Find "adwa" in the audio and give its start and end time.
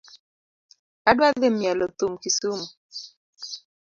1.09-1.27